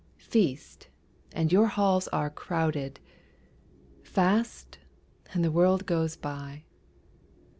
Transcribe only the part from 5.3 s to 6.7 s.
and the world goes by.